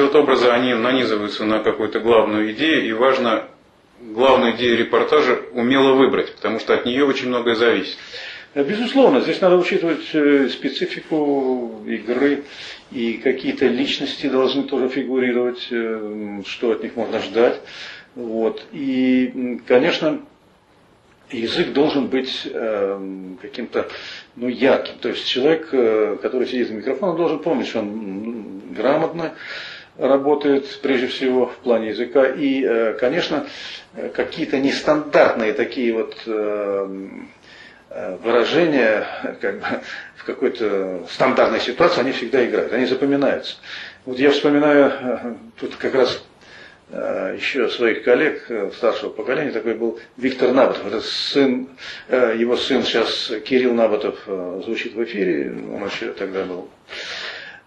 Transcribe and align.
эти 0.00 0.06
вот 0.06 0.14
образы, 0.14 0.48
они 0.48 0.74
нанизываются 0.74 1.44
на 1.44 1.60
какую-то 1.60 2.00
главную 2.00 2.52
идею, 2.52 2.88
и 2.88 2.92
важно 2.92 3.44
главную 4.00 4.56
идею 4.56 4.78
репортажа 4.78 5.40
умело 5.52 5.92
выбрать, 5.92 6.34
потому 6.34 6.58
что 6.58 6.74
от 6.74 6.86
нее 6.86 7.04
очень 7.04 7.28
многое 7.28 7.54
зависит. 7.54 7.96
Безусловно, 8.54 9.20
здесь 9.20 9.40
надо 9.40 9.56
учитывать 9.56 10.08
э, 10.12 10.48
специфику 10.48 11.84
игры, 11.86 12.44
и 12.90 13.20
какие-то 13.22 13.66
личности 13.66 14.28
должны 14.28 14.64
тоже 14.64 14.88
фигурировать, 14.88 15.68
э, 15.70 16.40
что 16.46 16.72
от 16.72 16.82
них 16.82 16.96
можно 16.96 17.20
ждать. 17.20 17.60
Вот. 18.16 18.64
И, 18.72 19.60
конечно, 19.68 20.22
язык 21.30 21.72
должен 21.72 22.08
быть 22.08 22.42
э, 22.46 23.34
каким-то 23.40 23.86
ну, 24.34 24.48
ярким. 24.48 24.94
То 25.00 25.10
есть 25.10 25.28
человек, 25.28 25.70
который 26.20 26.48
сидит 26.48 26.68
за 26.68 26.74
микрофоном, 26.74 27.16
должен 27.16 27.38
помнить, 27.38 27.68
что 27.68 27.80
он 27.80 28.62
грамотно 28.70 29.34
работает 30.00 30.80
прежде 30.82 31.06
всего 31.08 31.46
в 31.46 31.56
плане 31.58 31.88
языка. 31.90 32.26
И, 32.26 32.94
конечно, 32.98 33.46
какие-то 34.14 34.58
нестандартные 34.58 35.52
такие 35.52 35.92
вот 35.92 36.16
Э, 37.92 38.16
выражения 38.22 39.04
как 39.40 39.58
бы, 39.58 39.66
в 40.14 40.24
какой-то 40.24 41.04
стандартной 41.10 41.58
ситуации, 41.58 42.00
они 42.02 42.12
всегда 42.12 42.46
играют, 42.46 42.72
они 42.72 42.86
запоминаются. 42.86 43.56
Вот 44.06 44.16
я 44.16 44.30
вспоминаю 44.30 44.92
э, 44.92 45.34
тут 45.58 45.74
как 45.74 45.96
раз 45.96 46.22
э, 46.90 47.34
еще 47.36 47.68
своих 47.68 48.04
коллег 48.04 48.46
старшего 48.76 49.10
поколения, 49.10 49.50
такой 49.50 49.74
был 49.74 49.98
Виктор 50.16 50.52
Набатов, 50.52 50.86
это 50.86 51.00
сын, 51.00 51.68
его 52.08 52.56
сын 52.56 52.84
сейчас 52.84 53.32
Кирилл 53.44 53.74
Набатов 53.74 54.20
звучит 54.64 54.94
в 54.94 55.02
эфире, 55.02 55.50
он 55.50 55.84
еще 55.84 56.12
тогда 56.12 56.44
был 56.44 56.68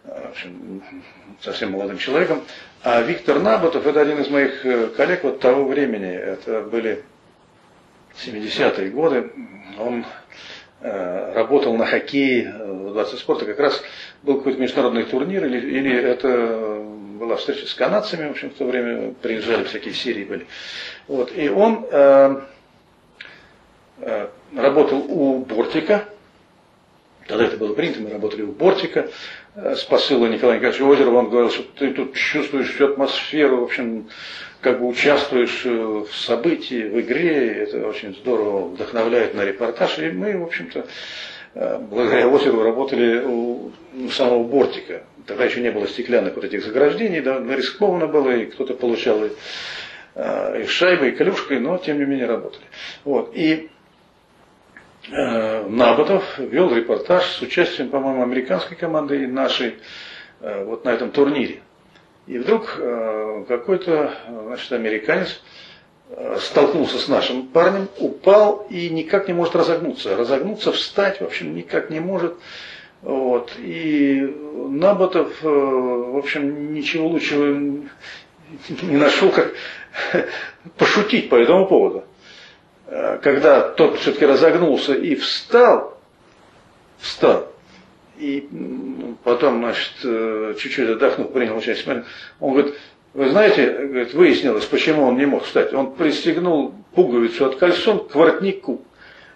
в 0.04 0.30
общем, 0.30 0.84
совсем 1.42 1.72
молодым 1.72 1.98
человеком. 1.98 2.44
А 2.84 3.02
Виктор 3.02 3.40
Набатов 3.40 3.86
это 3.88 4.02
один 4.02 4.20
из 4.20 4.30
моих 4.30 4.96
коллег 4.96 5.24
вот 5.24 5.40
того 5.40 5.66
времени, 5.66 6.14
это 6.14 6.62
были 6.62 7.04
70-е 8.16 8.90
годы, 8.90 9.32
он 9.80 10.06
э, 10.82 11.34
работал 11.34 11.76
на 11.76 11.86
хоккее 11.86 12.54
в 12.54 12.94
20 12.94 13.20
спорта, 13.20 13.46
как 13.46 13.60
раз 13.60 13.82
был 14.22 14.38
какой-то 14.38 14.60
международный 14.60 15.04
турнир, 15.06 15.46
или, 15.46 15.60
или 15.60 15.96
это 15.98 16.84
была 17.20 17.38
встреча 17.38 17.66
с 17.66 17.74
канадцами, 17.74 18.28
в 18.28 18.32
общем, 18.32 18.50
в 18.50 18.56
то 18.56 18.66
время 18.66 19.14
приезжали 19.14 19.64
всякие 19.64 19.94
серии 19.94 20.26
были. 20.26 20.48
Вот, 21.08 21.32
и 21.36 21.50
он 21.50 21.86
э, 21.90 22.42
э, 24.00 24.28
работал 24.56 25.00
у 25.08 25.40
Бортика, 25.40 26.06
тогда 27.28 27.46
это 27.46 27.58
было 27.58 27.74
принято, 27.74 28.02
мы 28.02 28.10
работали 28.10 28.42
у 28.42 28.52
Бортика, 28.52 29.10
э, 29.56 29.76
с 29.76 29.84
посыла 29.84 30.28
Николая 30.28 30.58
Николаевича 30.58 30.84
Озерова, 30.84 31.20
он 31.20 31.30
говорил, 31.30 31.52
что 31.52 31.64
ты 31.78 31.94
тут 31.94 32.16
чувствуешь 32.16 32.74
всю 32.74 32.86
атмосферу, 32.86 33.62
в 33.62 33.64
общем, 33.64 34.10
как 34.62 34.80
бы 34.80 34.88
участвуешь 34.88 35.64
э, 35.66 35.70
в 35.70 36.16
событии, 36.16 36.84
в 36.88 37.00
игре, 37.02 37.64
это 37.64 37.88
очень 37.88 38.16
здорово 38.16 38.70
вдохновляет 38.70 39.34
на 39.34 39.44
репортаж. 39.44 40.00
И 40.00 40.10
мы, 40.12 40.38
в 40.38 40.44
общем-то, 40.44 40.86
э, 41.56 41.80
благодаря 41.80 42.28
озеру 42.28 42.64
работали 42.64 43.24
у 43.26 43.72
самого 44.12 44.44
бортика. 44.44 45.04
Тогда 45.26 45.46
еще 45.46 45.62
не 45.62 45.72
было 45.72 45.88
стеклянных 45.88 46.36
вот 46.36 46.46
этих 46.46 46.64
заграждений, 46.64 47.22
да, 47.22 47.40
рискованно 47.40 48.08
было, 48.08 48.32
и 48.32 48.46
кто-то 48.46 48.74
получал 48.74 49.24
и, 49.24 49.30
и 50.62 50.66
шайбой, 50.66 51.10
и 51.10 51.12
клюшкой, 51.12 51.60
но 51.60 51.78
тем 51.78 52.00
не 52.00 52.06
менее 52.06 52.26
работали. 52.26 52.66
Вот. 53.06 53.32
И 53.34 53.70
Набатов 55.10 56.40
вел 56.40 56.74
репортаж 56.74 57.26
с 57.26 57.42
участием, 57.42 57.90
по-моему, 57.90 58.24
американской 58.24 58.78
команды 58.78 59.24
и 59.24 59.28
нашей 59.28 59.76
э, 60.40 60.64
вот 60.64 60.86
на 60.86 60.90
этом 60.90 61.12
турнире. 61.12 61.62
И 62.26 62.38
вдруг 62.38 62.78
э, 62.78 63.44
какой-то 63.50 64.14
значит, 64.46 64.72
американец 64.72 65.42
э, 66.10 66.38
столкнулся 66.40 66.98
с 66.98 67.10
нашим 67.10 67.48
парнем, 67.48 67.90
упал 68.00 68.66
и 68.70 68.90
никак 68.90 69.28
не 69.28 69.34
может 69.34 69.56
разогнуться. 69.56 70.16
Разогнуться, 70.16 70.72
встать, 70.72 71.20
в 71.20 71.26
общем, 71.26 71.54
никак 71.54 71.90
не 71.90 72.00
может. 72.00 72.36
Вот. 73.02 73.52
И 73.60 74.22
Наботов, 74.70 75.44
э, 75.44 75.48
в 75.48 76.18
общем, 76.18 76.74
ничего 76.74 77.10
лучшего 77.10 77.46
не 78.82 78.98
нашел, 78.98 79.30
как 79.30 79.54
пошутить 80.78 81.28
по 81.28 81.36
этому 81.36 81.68
поводу. 81.68 82.06
Когда 82.86 83.62
тот 83.62 83.98
все-таки 84.00 84.26
разогнулся 84.26 84.94
и 84.94 85.16
встал, 85.16 85.98
встал, 87.00 87.48
и 88.18 88.48
потом, 89.24 89.60
значит, 89.60 89.94
э, 90.04 90.54
чуть-чуть 90.60 90.90
отдохнув, 90.90 91.32
принял 91.32 91.58
участие. 91.58 92.06
Он 92.40 92.54
говорит, 92.54 92.76
вы 93.14 93.30
знаете, 93.30 93.70
говорит, 93.72 94.14
выяснилось, 94.14 94.66
почему 94.66 95.04
он 95.04 95.18
не 95.18 95.26
мог 95.26 95.44
встать. 95.44 95.74
Он 95.74 95.94
пристегнул 95.94 96.74
пуговицу 96.96 97.46
от 97.46 97.56
кальсон 97.56 98.08
к 98.08 98.16
воротнику. 98.16 98.82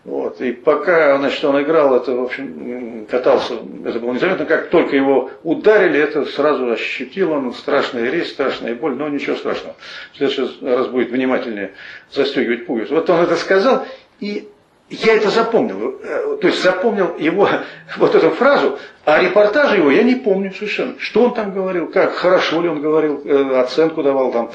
Вот. 0.07 0.40
И 0.40 0.53
пока 0.53 1.18
значит, 1.18 1.44
он 1.44 1.62
играл, 1.62 1.94
это, 1.97 2.16
в 2.16 2.23
общем, 2.23 3.06
катался, 3.12 3.56
это 3.85 4.00
было 4.00 4.13
незаметно, 4.13 4.45
как 4.45 4.69
только 4.69 4.95
его 4.95 5.29
ударили, 5.44 6.00
это 6.00 6.23
сразу 6.28 6.72
ощутил 6.72 7.34
он 7.34 7.53
страшный 7.53 8.09
резь, 8.09 8.29
страшная 8.29 8.73
боль, 8.73 8.95
но 8.95 9.09
ничего 9.09 9.35
страшного. 9.35 9.75
В 10.13 10.18
следующий 10.18 10.66
раз 10.66 10.88
будет 10.88 11.09
внимательнее 11.09 11.73
застегивать 12.09 12.66
пуговицу. 12.66 12.95
Вот 12.95 13.09
он 13.09 13.19
это 13.19 13.35
сказал, 13.35 13.85
и 14.22 14.47
я 14.90 15.18
это 15.18 15.29
запомнил, 15.29 16.00
э, 16.01 16.38
то 16.39 16.47
есть 16.47 16.63
запомнил 16.63 17.18
его, 17.18 17.50
вот 17.97 18.16
эту 18.16 18.29
фразу, 18.29 18.79
а 19.03 19.22
репортажа 19.22 19.75
его 19.75 19.91
я 19.91 20.03
не 20.03 20.16
помню 20.16 20.53
совершенно. 20.53 20.97
Что 21.00 21.25
он 21.25 21.34
там 21.34 21.53
говорил, 21.53 21.91
как, 21.91 22.13
хорошо 22.13 22.62
ли 22.62 22.69
он 22.69 22.81
говорил, 22.81 23.24
э, 23.25 23.59
оценку 23.59 24.03
давал 24.03 24.31
там, 24.31 24.51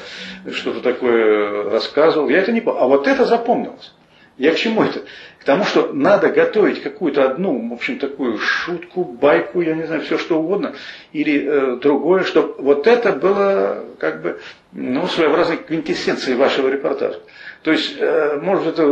что-то 0.51 0.79
такое 0.79 1.69
рассказывал, 1.69 2.27
я 2.29 2.39
это 2.39 2.51
не 2.51 2.61
помню. 2.61 2.81
А 2.81 2.87
вот 2.87 3.07
это 3.07 3.25
запомнилось. 3.25 3.93
Я 4.37 4.53
к 4.53 4.57
чему 4.57 4.83
это? 4.83 5.03
К 5.39 5.43
тому, 5.43 5.63
что 5.63 5.93
надо 5.93 6.29
готовить 6.29 6.81
какую-то 6.81 7.29
одну, 7.29 7.69
в 7.69 7.73
общем, 7.73 7.99
такую 7.99 8.39
шутку, 8.39 9.03
байку, 9.03 9.61
я 9.61 9.75
не 9.75 9.83
знаю, 9.83 10.01
все 10.01 10.17
что 10.17 10.39
угодно, 10.39 10.73
или 11.11 11.45
э, 11.45 11.75
другое, 11.77 12.23
чтобы 12.23 12.55
вот 12.57 12.87
это 12.87 13.11
было 13.11 13.83
как 13.99 14.21
бы, 14.23 14.39
ну, 14.71 15.05
своеобразной 15.07 15.57
квинтэссенцией 15.57 16.37
вашего 16.37 16.69
репортажа. 16.69 17.19
То 17.61 17.71
есть, 17.71 17.95
э, 17.99 18.39
может, 18.41 18.67
это 18.67 18.83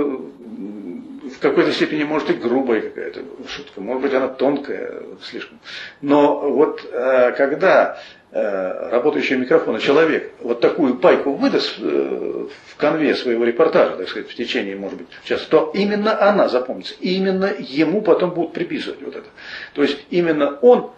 в 1.21 1.39
какой-то 1.39 1.71
степени, 1.71 2.03
может, 2.03 2.29
и 2.29 2.33
грубая 2.33 2.81
какая-то 2.81 3.21
шутка, 3.47 3.81
может 3.81 4.01
быть, 4.01 4.13
она 4.13 4.27
тонкая 4.27 5.03
слишком. 5.21 5.59
Но 6.01 6.49
вот 6.49 6.87
э, 6.91 7.31
когда 7.33 7.99
э, 8.31 8.89
работающий 8.89 9.35
микрофон 9.35 9.79
человек 9.79 10.33
вот 10.39 10.61
такую 10.61 10.95
пайку 10.95 11.33
выдаст 11.33 11.75
э, 11.79 12.47
в 12.67 12.75
конве 12.77 13.15
своего 13.15 13.43
репортажа, 13.43 13.97
так 13.97 14.09
сказать, 14.09 14.29
в 14.29 14.35
течение, 14.35 14.75
может 14.75 14.97
быть, 14.97 15.07
часа, 15.23 15.45
то 15.49 15.71
именно 15.73 16.19
она 16.21 16.49
запомнится. 16.49 16.95
Именно 16.99 17.53
ему 17.59 18.01
потом 18.01 18.31
будут 18.31 18.53
приписывать 18.53 19.01
вот 19.01 19.15
это. 19.15 19.27
То 19.73 19.83
есть 19.83 20.03
именно 20.09 20.57
он 20.61 20.91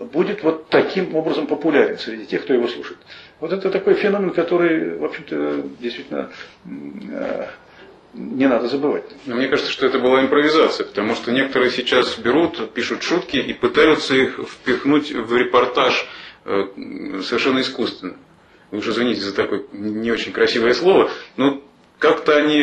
будет 0.00 0.42
вот 0.42 0.68
таким 0.68 1.14
образом 1.14 1.46
популярен 1.46 1.98
среди 1.98 2.26
тех, 2.26 2.42
кто 2.42 2.52
его 2.52 2.66
слушает. 2.66 2.98
Вот 3.38 3.52
это 3.52 3.70
такой 3.70 3.94
феномен, 3.94 4.30
который, 4.30 4.98
в 4.98 5.04
общем-то, 5.04 5.62
действительно 5.78 6.30
не 8.16 8.46
надо 8.48 8.68
забывать. 8.68 9.04
Но 9.26 9.36
мне 9.36 9.48
кажется, 9.48 9.70
что 9.70 9.86
это 9.86 9.98
была 9.98 10.22
импровизация, 10.22 10.86
потому 10.86 11.14
что 11.14 11.30
некоторые 11.32 11.70
сейчас 11.70 12.16
берут, 12.18 12.72
пишут 12.72 13.02
шутки 13.02 13.36
и 13.36 13.52
пытаются 13.52 14.14
их 14.14 14.40
впихнуть 14.48 15.12
в 15.12 15.36
репортаж 15.36 16.06
э, 16.44 16.64
совершенно 17.22 17.60
искусственно. 17.60 18.16
Вы 18.70 18.78
уж 18.78 18.88
извините 18.88 19.20
за 19.20 19.34
такое 19.34 19.62
не 19.72 20.10
очень 20.10 20.32
красивое 20.32 20.72
слово, 20.74 21.10
но 21.36 21.62
как-то 21.98 22.36
они 22.36 22.60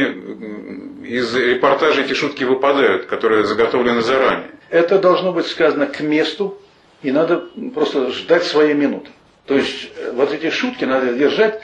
из 1.08 1.34
репортажа 1.36 2.02
эти 2.02 2.14
шутки 2.14 2.44
выпадают, 2.44 3.06
которые 3.06 3.46
заготовлены 3.46 4.02
заранее. 4.02 4.52
Это 4.70 5.00
должно 5.00 5.32
быть 5.32 5.48
сказано 5.48 5.86
к 5.86 6.02
месту, 6.02 6.58
и 7.04 7.12
надо 7.12 7.48
просто 7.74 8.12
ждать 8.12 8.44
своей 8.44 8.74
минуты. 8.74 9.10
То 9.46 9.56
есть 9.56 9.92
э, 9.98 10.12
вот 10.14 10.34
эти 10.34 10.50
шутки 10.50 10.86
надо 10.86 11.14
держать 11.14 11.62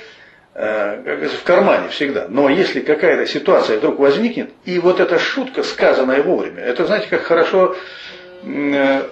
Э, 0.55 1.27
в 1.27 1.43
кармане 1.43 1.89
всегда. 1.89 2.25
Но 2.27 2.49
если 2.49 2.79
какая-то 2.79 3.25
ситуация 3.27 3.77
вдруг 3.77 3.99
возникнет, 3.99 4.49
и 4.65 4.79
вот 4.79 4.99
эта 4.99 5.19
шутка, 5.19 5.63
сказанная 5.63 6.23
вовремя, 6.23 6.61
это, 6.61 6.85
знаете, 6.85 7.07
как 7.07 7.21
хорошо 7.21 7.75
э, 8.43 9.03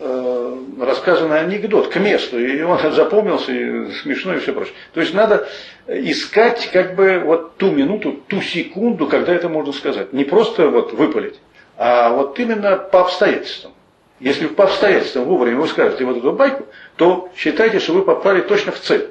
э, 0.00 0.56
рассказанный 0.80 1.40
анекдот 1.40 1.88
к 1.88 1.96
месту, 1.96 2.38
и 2.38 2.60
он 2.62 2.78
запомнился, 2.92 3.52
и 3.52 3.92
смешно, 4.02 4.34
и 4.34 4.40
все 4.40 4.52
прочее. 4.52 4.74
То 4.92 5.00
есть 5.00 5.14
надо 5.14 5.48
искать 5.86 6.68
как 6.72 6.96
бы 6.96 7.20
вот 7.24 7.56
ту 7.56 7.70
минуту, 7.70 8.20
ту 8.26 8.42
секунду, 8.42 9.06
когда 9.06 9.32
это 9.32 9.48
можно 9.48 9.72
сказать. 9.72 10.12
Не 10.12 10.24
просто 10.24 10.68
вот 10.68 10.92
выпалить, 10.92 11.38
а 11.76 12.10
вот 12.10 12.38
именно 12.40 12.76
по 12.76 13.02
обстоятельствам. 13.02 13.72
Если 14.18 14.48
по 14.48 14.64
обстоятельствам 14.64 15.24
вовремя 15.24 15.60
вы 15.60 15.68
скажете 15.68 16.04
вот 16.04 16.18
эту 16.18 16.32
байку, 16.32 16.66
то 16.96 17.30
считайте, 17.36 17.78
что 17.78 17.94
вы 17.94 18.02
попали 18.02 18.42
точно 18.42 18.72
в 18.72 18.80
цель. 18.80 19.08